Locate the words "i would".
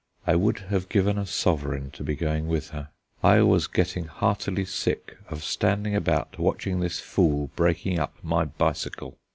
0.25-0.57